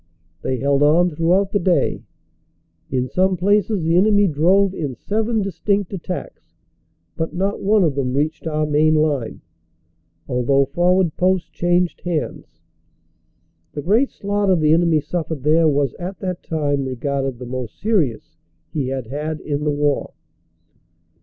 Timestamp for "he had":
18.73-19.05